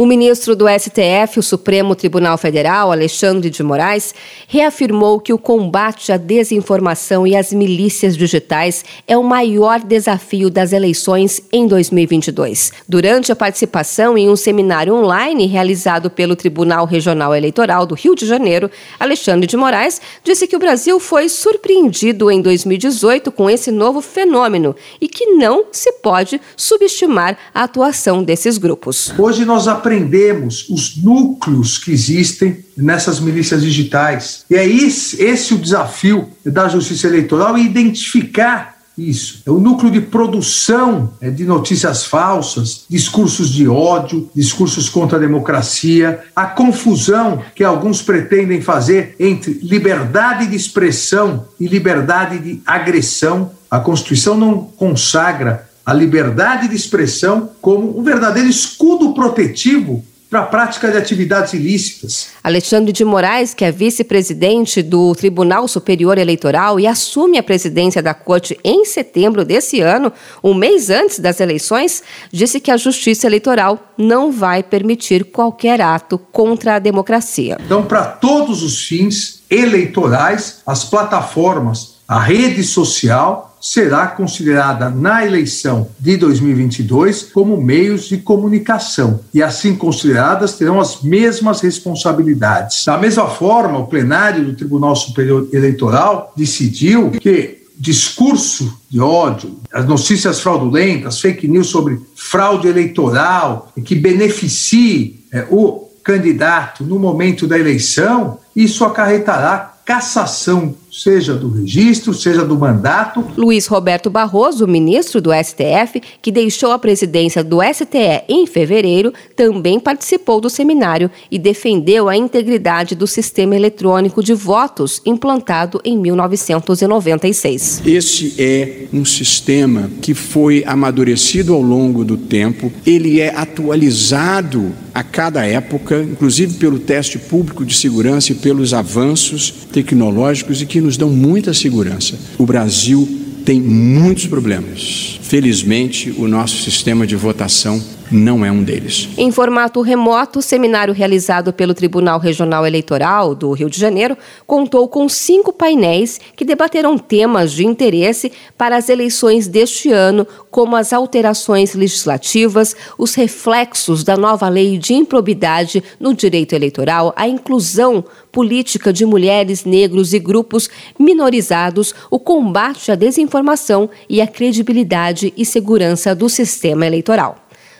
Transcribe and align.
O 0.00 0.06
ministro 0.06 0.56
do 0.56 0.64
STF, 0.66 1.40
o 1.40 1.42
Supremo 1.42 1.94
Tribunal 1.94 2.38
Federal, 2.38 2.90
Alexandre 2.90 3.50
de 3.50 3.62
Moraes, 3.62 4.14
reafirmou 4.48 5.20
que 5.20 5.30
o 5.30 5.36
combate 5.36 6.10
à 6.10 6.16
desinformação 6.16 7.26
e 7.26 7.36
às 7.36 7.52
milícias 7.52 8.16
digitais 8.16 8.82
é 9.06 9.14
o 9.18 9.22
maior 9.22 9.78
desafio 9.80 10.48
das 10.48 10.72
eleições 10.72 11.42
em 11.52 11.66
2022. 11.66 12.72
Durante 12.88 13.30
a 13.30 13.36
participação 13.36 14.16
em 14.16 14.30
um 14.30 14.36
seminário 14.36 14.94
online 14.94 15.44
realizado 15.44 16.08
pelo 16.08 16.34
Tribunal 16.34 16.86
Regional 16.86 17.36
Eleitoral 17.36 17.84
do 17.84 17.94
Rio 17.94 18.14
de 18.14 18.24
Janeiro, 18.24 18.70
Alexandre 18.98 19.46
de 19.46 19.58
Moraes 19.58 20.00
disse 20.24 20.46
que 20.46 20.56
o 20.56 20.60
Brasil 20.60 20.98
foi 20.98 21.28
surpreendido 21.28 22.30
em 22.30 22.40
2018 22.40 23.30
com 23.30 23.50
esse 23.50 23.70
novo 23.70 24.00
fenômeno 24.00 24.74
e 24.98 25.06
que 25.06 25.26
não 25.26 25.66
se 25.70 25.92
pode 25.92 26.40
subestimar 26.56 27.36
a 27.54 27.64
atuação 27.64 28.22
desses 28.22 28.56
grupos. 28.56 29.12
Hoje 29.18 29.44
nós 29.44 29.68
aprendemos 29.68 29.89
aprendemos 29.90 30.68
os 30.70 30.96
núcleos 30.96 31.76
que 31.76 31.90
existem 31.90 32.64
nessas 32.76 33.18
milícias 33.18 33.62
digitais. 33.62 34.44
E 34.48 34.54
é 34.54 34.64
esse, 34.64 35.20
esse 35.20 35.52
o 35.52 35.58
desafio 35.58 36.28
da 36.46 36.68
justiça 36.68 37.08
eleitoral 37.08 37.58
identificar 37.58 38.78
isso. 38.96 39.42
É 39.44 39.50
o 39.50 39.58
núcleo 39.58 39.90
de 39.90 40.00
produção 40.00 41.12
é, 41.20 41.28
de 41.30 41.44
notícias 41.44 42.04
falsas, 42.04 42.84
discursos 42.88 43.50
de 43.50 43.66
ódio, 43.66 44.30
discursos 44.34 44.88
contra 44.88 45.16
a 45.16 45.20
democracia, 45.20 46.20
a 46.36 46.46
confusão 46.46 47.42
que 47.54 47.64
alguns 47.64 48.00
pretendem 48.00 48.60
fazer 48.60 49.16
entre 49.18 49.58
liberdade 49.62 50.46
de 50.46 50.54
expressão 50.54 51.48
e 51.58 51.66
liberdade 51.66 52.38
de 52.38 52.62
agressão. 52.64 53.50
A 53.68 53.80
Constituição 53.80 54.36
não 54.36 54.64
consagra 54.64 55.69
a 55.90 55.92
liberdade 55.92 56.68
de 56.68 56.76
expressão 56.76 57.50
como 57.60 57.98
um 57.98 58.04
verdadeiro 58.04 58.48
escudo 58.48 59.12
protetivo 59.12 60.04
para 60.30 60.42
a 60.42 60.46
prática 60.46 60.88
de 60.88 60.96
atividades 60.96 61.52
ilícitas. 61.52 62.28
Alexandre 62.44 62.92
de 62.92 63.04
Moraes, 63.04 63.52
que 63.52 63.64
é 63.64 63.72
vice-presidente 63.72 64.84
do 64.84 65.12
Tribunal 65.16 65.66
Superior 65.66 66.16
Eleitoral 66.16 66.78
e 66.78 66.86
assume 66.86 67.38
a 67.38 67.42
presidência 67.42 68.00
da 68.00 68.14
Corte 68.14 68.56
em 68.62 68.84
setembro 68.84 69.44
desse 69.44 69.80
ano, 69.80 70.12
um 70.44 70.54
mês 70.54 70.90
antes 70.90 71.18
das 71.18 71.40
eleições, 71.40 72.04
disse 72.30 72.60
que 72.60 72.70
a 72.70 72.76
Justiça 72.76 73.26
Eleitoral 73.26 73.92
não 73.98 74.30
vai 74.30 74.62
permitir 74.62 75.24
qualquer 75.24 75.80
ato 75.80 76.16
contra 76.16 76.76
a 76.76 76.78
democracia. 76.78 77.58
Então, 77.66 77.84
para 77.84 78.04
todos 78.04 78.62
os 78.62 78.86
fins 78.86 79.42
eleitorais, 79.50 80.60
as 80.64 80.84
plataformas, 80.84 81.96
a 82.06 82.20
rede 82.20 82.62
social 82.62 83.49
será 83.60 84.06
considerada 84.08 84.88
na 84.88 85.24
eleição 85.24 85.88
de 85.98 86.16
2022 86.16 87.24
como 87.24 87.60
meios 87.60 88.08
de 88.08 88.16
comunicação 88.18 89.20
e, 89.34 89.42
assim 89.42 89.76
consideradas, 89.76 90.54
terão 90.54 90.80
as 90.80 91.02
mesmas 91.02 91.60
responsabilidades. 91.60 92.84
Da 92.84 92.96
mesma 92.96 93.28
forma, 93.28 93.78
o 93.78 93.86
plenário 93.86 94.44
do 94.44 94.54
Tribunal 94.54 94.96
Superior 94.96 95.48
Eleitoral 95.52 96.32
decidiu 96.36 97.10
que 97.10 97.60
discurso 97.80 98.78
de 98.90 99.00
ódio, 99.00 99.58
as 99.72 99.86
notícias 99.86 100.40
fraudulentas, 100.40 101.18
fake 101.18 101.48
news 101.48 101.68
sobre 101.68 101.98
fraude 102.14 102.68
eleitoral, 102.68 103.72
que 103.82 103.94
beneficie 103.94 105.24
é, 105.32 105.46
o 105.50 105.88
candidato 106.04 106.84
no 106.84 106.98
momento 106.98 107.46
da 107.46 107.58
eleição, 107.58 108.38
isso 108.54 108.84
acarretará 108.84 109.74
cassação, 109.84 110.74
seja 110.90 111.34
do 111.34 111.48
registro, 111.48 112.12
seja 112.12 112.44
do 112.44 112.58
mandato. 112.58 113.24
Luiz 113.36 113.66
Roberto 113.66 114.10
Barroso, 114.10 114.66
ministro 114.66 115.20
do 115.20 115.30
STF, 115.32 116.02
que 116.20 116.32
deixou 116.32 116.72
a 116.72 116.78
presidência 116.78 117.44
do 117.44 117.58
STE 117.62 118.24
em 118.28 118.46
fevereiro, 118.46 119.12
também 119.36 119.78
participou 119.78 120.40
do 120.40 120.50
seminário 120.50 121.10
e 121.30 121.38
defendeu 121.38 122.08
a 122.08 122.16
integridade 122.16 122.94
do 122.94 123.06
sistema 123.06 123.54
eletrônico 123.54 124.22
de 124.22 124.34
votos 124.34 125.00
implantado 125.06 125.80
em 125.84 125.96
1996. 125.96 127.82
Esse 127.86 128.34
é 128.38 128.86
um 128.92 129.04
sistema 129.04 129.88
que 130.02 130.12
foi 130.12 130.64
amadurecido 130.66 131.54
ao 131.54 131.62
longo 131.62 132.04
do 132.04 132.16
tempo, 132.16 132.72
ele 132.84 133.20
é 133.20 133.34
atualizado 133.34 134.72
a 134.94 135.02
cada 135.02 135.44
época, 135.46 136.02
inclusive 136.02 136.54
pelo 136.54 136.78
teste 136.78 137.18
público 137.18 137.64
de 137.64 137.76
segurança 137.76 138.32
e 138.32 138.34
pelos 138.34 138.74
avanços 138.74 139.52
tecnológicos 139.72 140.60
e 140.60 140.66
que 140.66 140.79
nos 140.80 140.96
dão 140.96 141.10
muita 141.10 141.52
segurança. 141.54 142.18
O 142.38 142.46
Brasil 142.46 143.08
tem 143.44 143.60
muitos 143.60 144.26
problemas. 144.26 145.18
Felizmente, 145.22 146.14
o 146.18 146.28
nosso 146.28 146.56
sistema 146.62 147.06
de 147.06 147.16
votação 147.16 147.82
não 148.10 148.44
é 148.44 148.50
um 148.50 148.62
deles. 148.62 149.08
Em 149.16 149.30
formato 149.30 149.80
remoto, 149.80 150.40
o 150.40 150.42
seminário 150.42 150.92
realizado 150.92 151.52
pelo 151.52 151.74
Tribunal 151.74 152.18
Regional 152.18 152.66
Eleitoral 152.66 153.34
do 153.34 153.52
Rio 153.52 153.70
de 153.70 153.78
Janeiro 153.78 154.16
contou 154.46 154.88
com 154.88 155.08
cinco 155.08 155.52
painéis 155.52 156.20
que 156.34 156.44
debateram 156.44 156.98
temas 156.98 157.52
de 157.52 157.64
interesse 157.64 158.32
para 158.58 158.76
as 158.76 158.88
eleições 158.88 159.46
deste 159.46 159.92
ano, 159.92 160.26
como 160.50 160.74
as 160.74 160.92
alterações 160.92 161.74
legislativas, 161.74 162.74
os 162.98 163.14
reflexos 163.14 164.02
da 164.02 164.16
nova 164.16 164.48
lei 164.48 164.76
de 164.76 164.92
improbidade 164.92 165.82
no 166.00 166.12
direito 166.12 166.54
eleitoral, 166.54 167.12
a 167.16 167.28
inclusão 167.28 168.04
política 168.32 168.92
de 168.92 169.04
mulheres, 169.04 169.64
negros 169.64 170.12
e 170.12 170.18
grupos 170.18 170.68
minorizados, 170.98 171.94
o 172.10 172.18
combate 172.18 172.92
à 172.92 172.94
desinformação 172.94 173.90
e 174.08 174.20
a 174.20 174.26
credibilidade 174.26 175.32
e 175.36 175.44
segurança 175.44 176.14
do 176.14 176.28
sistema 176.28 176.86
eleitoral. 176.86 177.36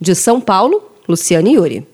De 0.00 0.14
São 0.14 0.40
Paulo, 0.40 0.82
Luciane 1.08 1.54
Yuri. 1.54 1.91